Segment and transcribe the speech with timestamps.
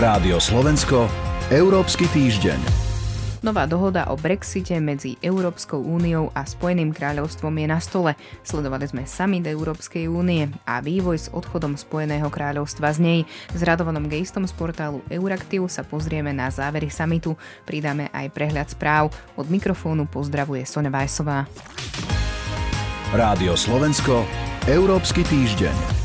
[0.00, 1.12] Rádio Slovensko,
[1.52, 2.56] Európsky týždeň.
[3.44, 8.16] Nová dohoda o Brexite medzi Európskou úniou a Spojeným kráľovstvom je na stole.
[8.40, 13.20] Sledovali sme summit Európskej únie a vývoj s odchodom Spojeného kráľovstva z nej.
[13.52, 17.36] S Radovanom Gejstom z portálu Euraktiv sa pozrieme na závery summitu.
[17.68, 19.12] Pridáme aj prehľad správ.
[19.36, 21.44] Od mikrofónu pozdravuje Sonja Vajsová.
[23.12, 24.24] Rádio Slovensko,
[24.64, 25.99] Európsky týždeň.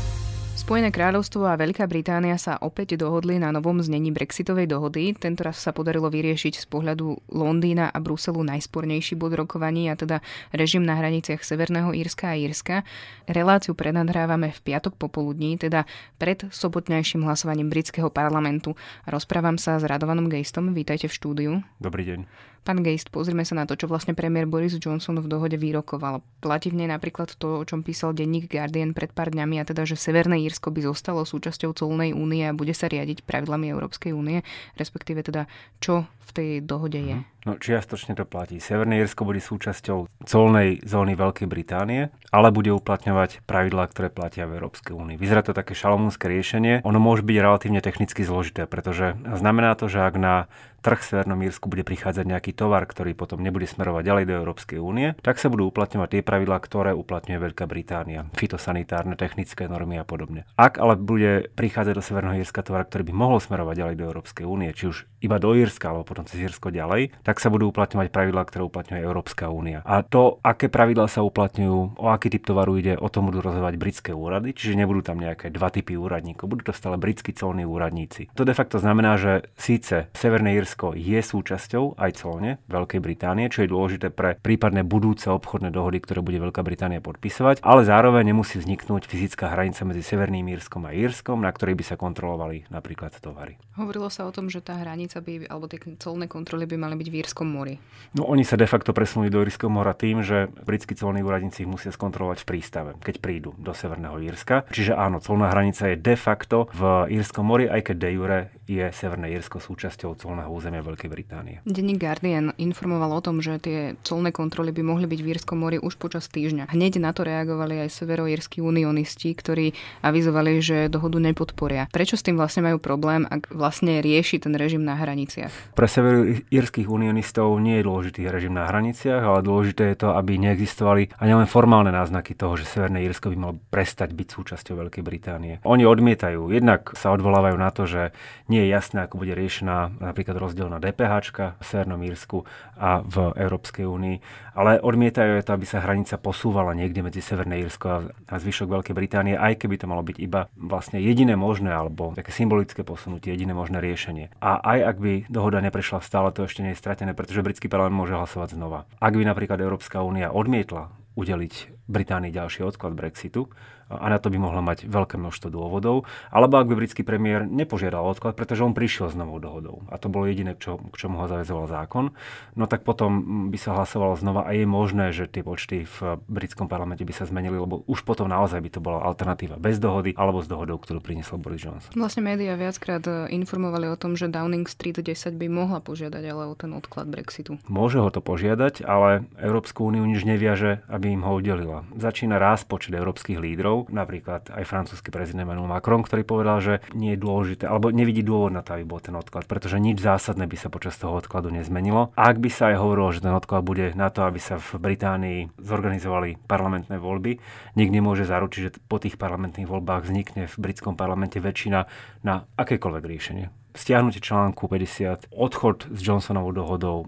[0.66, 5.14] Spojené kráľovstvo a Veľká Británia sa opäť dohodli na novom znení Brexitovej dohody.
[5.14, 10.18] Tento raz sa podarilo vyriešiť z pohľadu Londýna a Bruselu najspornejší bod rokovaní, a teda
[10.50, 12.82] režim na hraniciach Severného Írska a Írska.
[13.30, 15.86] Reláciu prednahrávame v piatok popoludní, teda
[16.18, 18.74] pred sobotnejším hlasovaním britského parlamentu.
[19.06, 20.74] Rozprávam sa s Radovanom Gejstom.
[20.74, 21.52] Vítajte v štúdiu.
[21.78, 22.26] Dobrý deň.
[22.66, 26.18] Pán Geist, pozrime sa na to, čo vlastne premiér Boris Johnson v dohode vyrokoval.
[26.42, 29.86] Platí v nej napríklad to, o čom písal denník Guardian pred pár dňami, a teda,
[29.86, 34.42] že Severné Írsko by zostalo súčasťou colnej únie a bude sa riadiť pravidlami Európskej únie,
[34.74, 35.46] respektíve teda,
[35.78, 37.22] čo v tej dohode je.
[37.22, 37.36] Mhm.
[37.46, 38.58] No čiastočne to platí.
[38.58, 44.58] Severné Írsko bude súčasťou colnej zóny Veľkej Británie, ale bude uplatňovať pravidlá, ktoré platia v
[44.58, 45.14] Európskej únii.
[45.14, 46.82] Vyzerá to také šalomúnske riešenie.
[46.82, 50.50] Ono môže byť relatívne technicky zložité, pretože znamená to, že ak na
[50.86, 55.18] trh Severnom Írsku bude prichádzať nejaký tovar, ktorý potom nebude smerovať ďalej do Európskej únie,
[55.18, 58.30] tak sa budú uplatňovať tie pravidlá, ktoré uplatňuje Veľká Británia.
[58.38, 60.46] Fitosanitárne, technické normy a podobne.
[60.54, 64.46] Ak ale bude prichádzať do Severného Írska tovar, ktorý by mohol smerovať ďalej do Európskej
[64.46, 68.14] únie, či už iba do Írska alebo potom cez Írsko ďalej, tak sa budú uplatňovať
[68.14, 69.82] pravidlá, ktoré uplatňuje Európska únia.
[69.82, 73.74] A to, aké pravidlá sa uplatňujú, o aký typ tovaru ide, o tom budú rozhodovať
[73.74, 78.30] britské úrady, čiže nebudú tam nejaké dva typy úradníkov, budú to stále britskí colní úradníci.
[78.38, 83.64] To de facto znamená, že síce Severné Írsko je súčasťou aj colne Veľkej Británie, čo
[83.64, 88.60] je dôležité pre prípadné budúce obchodné dohody, ktoré bude Veľká Británia podpisovať, ale zároveň nemusí
[88.60, 93.56] vzniknúť fyzická hranica medzi Severným Írskom a Írskom, na ktorej by sa kontrolovali napríklad tovary.
[93.80, 97.08] Hovorilo sa o tom, že tá hranica by, alebo tie colné kontroly by mali byť
[97.08, 97.74] v Írskom mori.
[98.12, 101.70] No oni sa de facto presunuli do Írskeho mora tým, že britskí colní úradníci ich
[101.70, 104.68] musia skontrolovať v prístave, keď prídu do Severného Írska.
[104.68, 108.90] Čiže áno, colná hranica je de facto v Írskom mori, aj keď de jure je
[108.90, 111.62] Severné Írsko súčasťou colného územia Veľkej Británie.
[111.62, 115.78] Denník Guardian informoval o tom, že tie colné kontroly by mohli byť v Írskom mori
[115.78, 116.74] už počas týždňa.
[116.74, 119.70] Hneď na to reagovali aj severoírsky unionisti, ktorí
[120.02, 121.86] avizovali, že dohodu nepodporia.
[121.94, 125.78] Prečo s tým vlastne majú problém, ak vlastne rieši ten režim na hraniciach?
[125.78, 131.14] Pre severoírskych unionistov nie je dôležitý režim na hraniciach, ale dôležité je to, aby neexistovali
[131.22, 135.62] ani len formálne náznaky toho, že Severné Írsko by malo prestať byť súčasťou Veľkej Británie.
[135.62, 138.10] Oni odmietajú, jednak sa odvolávajú na to, že
[138.50, 141.14] nie je jasné, ako bude riešená napríklad rozdiel na DPH
[141.56, 142.42] v Severnom Írsku
[142.74, 144.16] a v Európskej únii,
[144.58, 149.38] ale odmietajú to, aby sa hranica posúvala niekde medzi Severné Írsko a zvyšok Veľkej Británie,
[149.38, 153.78] aj keby to malo byť iba vlastne jediné možné alebo také symbolické posunutie, jediné možné
[153.78, 154.34] riešenie.
[154.42, 157.68] A aj ak by dohoda neprešla, stále to ešte nie je stratené, pretože že britský
[157.68, 158.88] parlament môže hlasovať znova.
[158.96, 160.88] Ak by napríklad Európska únia odmietla
[161.20, 163.52] udeliť Británii ďalší odklad Brexitu,
[163.86, 166.04] a na to by mohlo mať veľké množstvo dôvodov.
[166.34, 170.10] Alebo ak by britský premiér nepožiadal odklad, pretože on prišiel s novou dohodou a to
[170.10, 172.10] bolo jediné, čo, k čomu ho zavezoval zákon,
[172.58, 176.66] no tak potom by sa hlasovalo znova a je možné, že tie počty v britskom
[176.66, 180.42] parlamente by sa zmenili, lebo už potom naozaj by to bola alternatíva bez dohody alebo
[180.42, 181.94] s dohodou, ktorú priniesol Boris Johnson.
[181.94, 186.50] Vlastne médiá viackrát e, informovali o tom, že Downing Street 10 by mohla požiadať ale
[186.50, 187.60] o ten odklad Brexitu.
[187.70, 191.84] Môže ho to požiadať, ale Európsku úniu nič neviaže, aby im ho udelila.
[191.94, 196.74] Začína rásť počet európskych lídrov, štátov, napríklad aj francúzsky prezident Emmanuel Macron, ktorý povedal, že
[196.96, 200.48] nie je dôležité, alebo nevidí dôvod na to, aby bol ten odklad, pretože nič zásadné
[200.48, 202.16] by sa počas toho odkladu nezmenilo.
[202.16, 205.60] Ak by sa aj hovorilo, že ten odklad bude na to, aby sa v Británii
[205.60, 207.38] zorganizovali parlamentné voľby,
[207.76, 211.78] nikto nemôže zaručiť, že po tých parlamentných voľbách vznikne v britskom parlamente väčšina
[212.24, 217.04] na akékoľvek riešenie stiahnutie článku 50, odchod s Johnsonovou dohodou,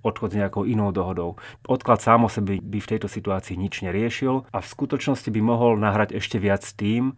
[0.00, 1.36] odchod s nejakou inou dohodou.
[1.68, 5.76] Odklad sám o sebe by v tejto situácii nič neriešil a v skutočnosti by mohol
[5.76, 7.16] nahrať ešte viac tým,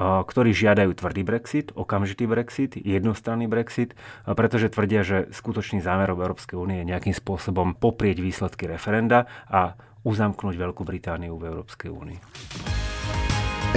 [0.00, 3.94] ktorí žiadajú tvrdý Brexit, okamžitý Brexit, jednostranný Brexit,
[4.26, 10.58] pretože tvrdia, že skutočný zámer Európskej únie je nejakým spôsobom poprieť výsledky referenda a uzamknúť
[10.58, 12.18] Veľkú Britániu v Európskej únii.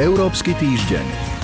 [0.02, 1.37] Európsky týždeň.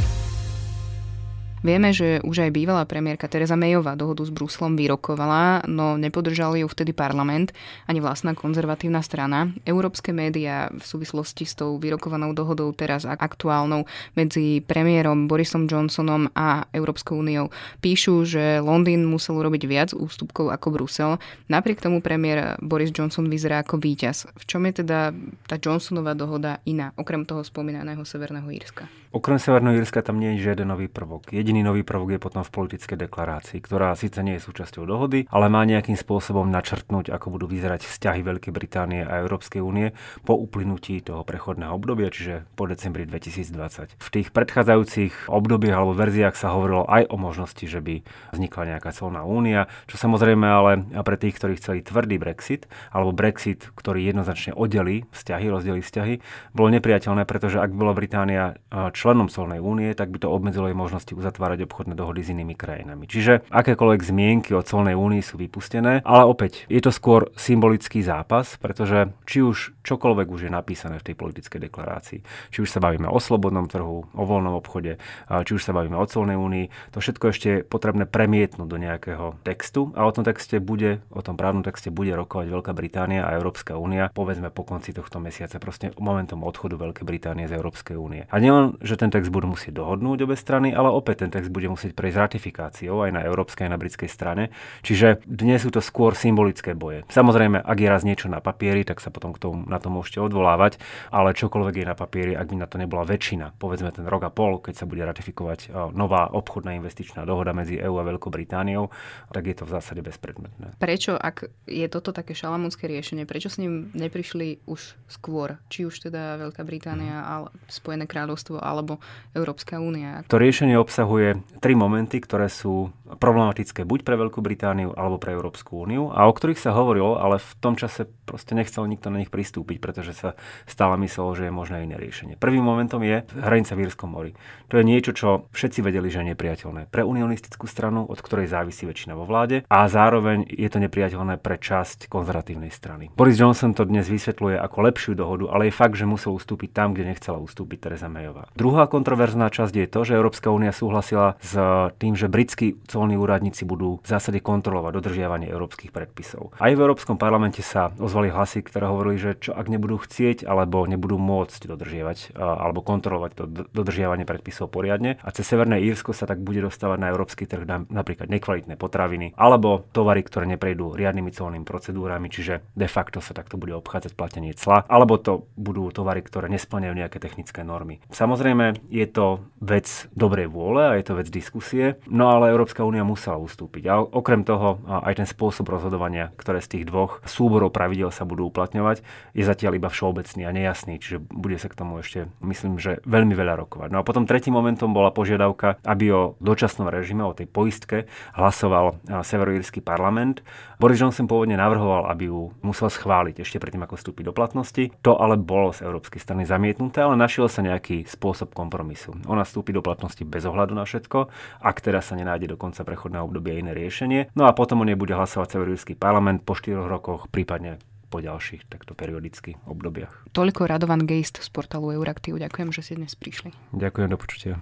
[1.63, 6.67] Vieme, že už aj bývalá premiérka Teresa Mayová dohodu s Bruslom vyrokovala, no nepodržali ju
[6.67, 7.55] vtedy parlament
[7.87, 9.47] ani vlastná konzervatívna strana.
[9.63, 16.67] Európske médiá v súvislosti s tou vyrokovanou dohodou teraz aktuálnou medzi premiérom Borisom Johnsonom a
[16.75, 17.47] Európskou úniou
[17.79, 21.15] píšu, že Londýn musel urobiť viac ústupkov ako Brusel.
[21.47, 24.27] Napriek tomu premiér Boris Johnson vyzerá ako víťaz.
[24.35, 25.15] V čom je teda
[25.47, 28.91] tá Johnsonová dohoda iná, okrem toho spomínaného Severného Írska?
[29.13, 31.29] Okrem Severného Írska tam nie je žiaden nový prvok.
[31.29, 35.29] Jediný jediný nový prvok je potom v politickej deklarácii, ktorá síce nie je súčasťou dohody,
[35.29, 39.93] ale má nejakým spôsobom načrtnúť, ako budú vyzerať vzťahy Veľkej Británie a Európskej únie
[40.25, 44.01] po uplynutí toho prechodného obdobia, čiže po decembri 2020.
[44.01, 48.01] V tých predchádzajúcich obdobiach alebo verziách sa hovorilo aj o možnosti, že by
[48.33, 53.69] vznikla nejaká colná únia, čo samozrejme ale pre tých, ktorí chceli tvrdý Brexit, alebo Brexit,
[53.77, 56.17] ktorý jednoznačne oddelí vzťahy, rozdelí vzťahy,
[56.57, 61.13] bolo nepriateľné, pretože ak bola Británia členom colnej únie, tak by to obmedzilo jej možnosti
[61.13, 63.03] uzatvárať obchodné dohody s inými krajinami.
[63.03, 68.55] Čiže akékoľvek zmienky o colnej únii sú vypustené, ale opäť je to skôr symbolický zápas,
[68.55, 72.19] pretože či už čokoľvek už je napísané v tej politickej deklarácii,
[72.55, 74.95] či už sa bavíme o slobodnom trhu, o voľnom obchode,
[75.27, 79.35] či už sa bavíme o colnej únii, to všetko ešte je potrebné premietnúť do nejakého
[79.43, 83.35] textu a o tom texte bude, o tom právnom texte bude rokovať Veľká Británia a
[83.35, 88.29] Európska únia, povedzme po konci tohto mesiaca, proste momentom odchodu Veľkej Británie z Európskej únie.
[88.29, 91.65] A nielen, že ten text budú musieť dohodnúť obe strany, ale opäť ten text bude
[91.65, 94.53] musieť prejsť ratifikáciou aj na európskej, aj na britskej strane.
[94.85, 97.01] Čiže dnes sú to skôr symbolické boje.
[97.09, 100.21] Samozrejme, ak je raz niečo na papieri, tak sa potom k tomu, na to môžete
[100.21, 100.77] odvolávať,
[101.09, 104.31] ale čokoľvek je na papieri, ak by na to nebola väčšina, povedzme ten rok a
[104.31, 108.93] pol, keď sa bude ratifikovať nová obchodná investičná dohoda medzi EÚ a Veľkou Britániou,
[109.31, 110.77] tak je to v zásade bezpredmetné.
[110.77, 115.57] Prečo, ak je toto také šalamúnske riešenie, prečo s ním neprišli už skôr?
[115.71, 117.25] Či už teda Veľká Británia, mm.
[117.25, 118.99] ale Spojené kráľovstvo alebo
[119.31, 120.27] Európska únia.
[120.27, 121.22] To riešenie obsahuje
[121.63, 126.33] tri momenty, ktoré sú problematické buď pre Veľkú Britániu alebo pre Európsku úniu a o
[126.33, 130.33] ktorých sa hovorilo, ale v tom čase proste nechcel nikto na nich pristúpiť, pretože sa
[130.65, 132.39] stále myslelo, že je možné iné riešenie.
[132.39, 134.31] Prvým momentom je hranica v Írskom mori.
[134.73, 138.89] To je niečo, čo všetci vedeli, že je nepriateľné pre unionistickú stranu, od ktorej závisí
[138.89, 143.13] väčšina vo vláde a zároveň je to nepriateľné pre časť konzervatívnej strany.
[143.13, 146.97] Boris Johnson to dnes vysvetľuje ako lepšiu dohodu, ale je fakt, že musel ustúpiť tam,
[146.97, 148.49] kde nechcela ustúpiť Teresa Mayová.
[148.57, 151.53] Druhá kontroverzná časť je to, že Európska únia súhlasila s
[151.99, 156.55] tým, že britskí colní úradníci budú v zásade kontrolovať dodržiavanie európskych predpisov.
[156.55, 160.87] Aj v Európskom parlamente sa ozvali hlasy, ktoré hovorili, že čo ak nebudú chcieť alebo
[160.87, 163.43] nebudú môcť dodržiavať alebo kontrolovať to
[163.75, 168.31] dodržiavanie predpisov poriadne a cez Severné Írsko sa tak bude dostávať na európsky trh napríklad
[168.31, 173.75] nekvalitné potraviny alebo tovary, ktoré neprejdú riadnymi colnými procedúrami, čiže de facto sa takto bude
[173.75, 177.99] obchádzať platenie cla, alebo to budú tovary, ktoré nesplňajú nejaké technické normy.
[178.13, 183.05] Samozrejme, je to vec dobrej vôle a je to vec diskusie, no ale Európska únia
[183.05, 183.83] musela ustúpiť.
[183.89, 188.49] A okrem toho aj ten spôsob rozhodovania, ktoré z tých dvoch súborov pravidel sa budú
[188.49, 193.01] uplatňovať, je zatiaľ iba všeobecný a nejasný, čiže bude sa k tomu ešte, myslím, že
[193.03, 193.89] veľmi veľa rokovať.
[193.89, 198.05] No a potom tretím momentom bola požiadavka, aby o dočasnom režime, o tej poistke
[198.37, 200.45] hlasoval severoírsky parlament.
[200.77, 204.91] Boris Johnson pôvodne navrhoval, aby ju musel schváliť ešte predtým, ako vstúpi do platnosti.
[205.01, 209.15] To ale bolo z európskej strany zamietnuté, ale našiel sa nejaký spôsob kompromisu.
[209.31, 211.31] Ona vstúpi do platnosti bez ohľadu na všetko,
[211.63, 214.31] ak teda sa nenájde do konca prechodného obdobia iné riešenie.
[214.37, 217.81] No a potom o nej bude hlasovať severoírsky parlament po 4 rokoch, prípadne
[218.13, 220.29] po ďalších takto periodicky obdobiach.
[220.37, 222.37] Toľko Radovan Geist z portálu Euraktiv.
[222.37, 223.49] Ďakujem, že ste dnes prišli.
[223.73, 224.53] Ďakujem, do počutia.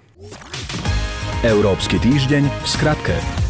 [1.43, 3.40] Európsky týždeň v skratke.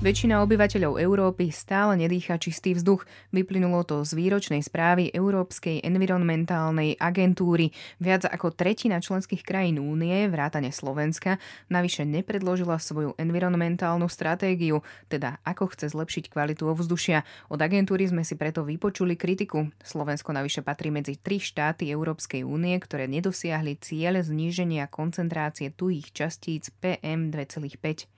[0.00, 3.04] Väčšina obyvateľov Európy stále nedýcha čistý vzduch.
[3.36, 7.68] Vyplynulo to z výročnej správy Európskej environmentálnej agentúry.
[8.00, 11.36] Viac ako tretina členských krajín únie, vrátane Slovenska,
[11.68, 14.80] navyše nepredložila svoju environmentálnu stratégiu,
[15.12, 17.20] teda ako chce zlepšiť kvalitu ovzdušia.
[17.52, 19.68] Od agentúry sme si preto vypočuli kritiku.
[19.84, 26.72] Slovensko navyše patrí medzi tri štáty Európskej únie, ktoré nedosiahli cieľ zníženia koncentrácie tuhých častíc
[26.80, 28.08] PM2,5.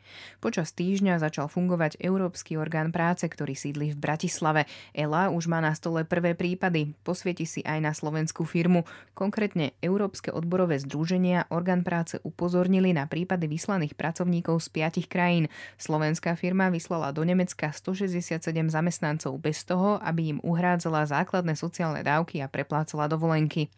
[0.43, 4.69] Počas týždňa začal fungovať Európsky orgán práce, ktorý sídli v Bratislave.
[4.93, 6.93] ELA už má na stole prvé prípady.
[7.07, 8.85] Posvieti si aj na slovenskú firmu.
[9.13, 15.49] Konkrétne Európske odborové združenia orgán práce upozornili na prípady vyslaných pracovníkov z piatich krajín.
[15.79, 22.43] Slovenská firma vyslala do Nemecka 167 zamestnancov bez toho, aby im uhrádzala základné sociálne dávky
[22.43, 23.69] a preplácala dovolenky.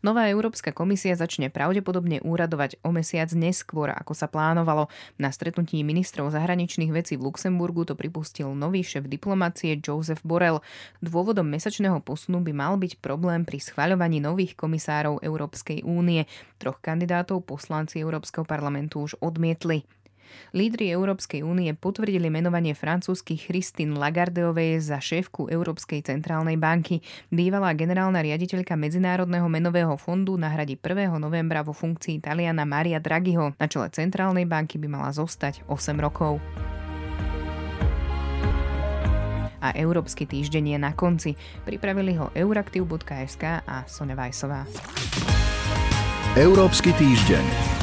[0.00, 4.86] Nová Európska komisia začne pravdepodobne úradovať o mesiac neskôr, ako sa plánovalo.
[5.18, 10.62] Na stretnutí ministrov zahraničných vecí v Luxemburgu to pripustil nový šéf diplomácie Joseph Borrell.
[11.02, 16.30] Dôvodom mesačného posunu by mal byť problém pri schvaľovaní nových komisárov Európskej únie.
[16.62, 19.82] Troch kandidátov poslanci Európskeho parlamentu už odmietli.
[20.54, 27.02] Lídry Európskej únie potvrdili menovanie francúzskych Christine Lagardeovej za šéfku Európskej centrálnej banky.
[27.26, 31.18] Bývalá generálna riaditeľka Medzinárodného menového fondu nahradí 1.
[31.18, 33.58] novembra vo funkcii Taliana Maria Draghiho.
[33.58, 36.38] Na čele centrálnej banky by mala zostať 8 rokov
[39.62, 41.30] a Európsky týždeň je na konci.
[41.62, 44.66] Pripravili ho euraktiv.sk a Sonja Vajsová.
[46.34, 47.81] Európsky týždeň.